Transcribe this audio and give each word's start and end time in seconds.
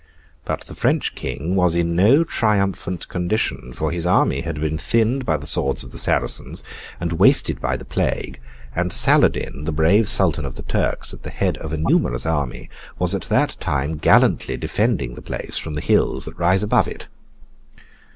But 0.45 0.61
the 0.61 0.73
French 0.73 1.13
King 1.13 1.55
was 1.55 1.75
in 1.75 1.95
no 1.95 2.23
triumphant 2.23 3.07
condition, 3.07 3.71
for 3.71 3.91
his 3.91 4.03
army 4.03 4.41
had 4.41 4.59
been 4.59 4.79
thinned 4.79 5.27
by 5.27 5.37
the 5.37 5.45
swords 5.45 5.83
of 5.83 5.91
the 5.91 5.99
Saracens, 5.99 6.63
and 6.99 7.13
wasted 7.19 7.61
by 7.61 7.77
the 7.77 7.85
plague; 7.85 8.41
and 8.75 8.91
Saladin, 8.91 9.65
the 9.65 9.71
brave 9.71 10.09
Sultan 10.09 10.43
of 10.43 10.55
the 10.55 10.63
Turks, 10.63 11.13
at 11.13 11.21
the 11.21 11.29
head 11.29 11.55
of 11.59 11.71
a 11.71 11.77
numerous 11.77 12.25
army, 12.25 12.67
was 12.97 13.13
at 13.13 13.29
that 13.29 13.55
time 13.59 13.97
gallantly 13.97 14.57
defending 14.57 15.13
the 15.13 15.21
place 15.21 15.59
from 15.59 15.75
the 15.75 15.81
hills 15.81 16.25
that 16.25 16.35
rise 16.35 16.63
above 16.63 16.87
it. 16.87 17.07